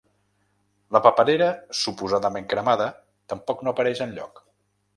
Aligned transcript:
La 0.95 1.01
paperera 1.07 1.49
suposadament 1.81 2.47
cremada 2.55 2.87
tampoc 3.35 3.65
no 3.69 3.75
apareix 3.77 4.05
enlloc. 4.07 4.43